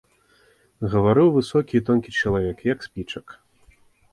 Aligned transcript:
Гаварыў 0.93 1.29
высокі 1.35 1.73
і 1.81 1.83
тонкі 1.91 2.17
чалавек, 2.19 2.57
як 2.73 2.79
спічак. 2.87 3.25